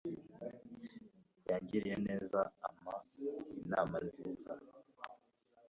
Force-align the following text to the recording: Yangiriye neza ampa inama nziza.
Yangiriye 1.47 1.97
neza 2.07 2.39
ampa 2.67 2.95
inama 3.63 3.95
nziza. 4.07 4.51